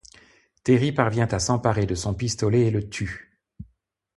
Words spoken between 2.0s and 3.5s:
pistolet et le tue.